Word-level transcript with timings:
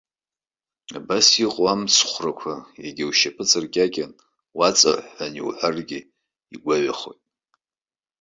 Убас 0.97 1.27
иҟоу 1.43 1.67
амыцхәрақәа, 1.73 2.53
егьа 2.85 3.05
ушьапы 3.09 3.43
ҵыркьакьан, 3.49 4.11
уаҵаҳәҳәан 4.57 5.33
иуҳәаргьы, 5.37 5.99
игәаҩахоит. 6.53 7.21